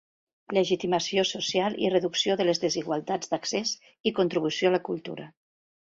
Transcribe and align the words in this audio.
Legitimació 0.57 1.25
social 1.33 1.77
i 1.85 1.93
reducció 1.95 2.39
de 2.41 2.49
les 2.49 2.63
desigualtats 2.65 3.35
d'accés 3.35 3.79
i 4.13 4.19
contribució 4.23 4.73
a 4.73 4.77
la 4.79 4.85
cultura. 4.93 5.35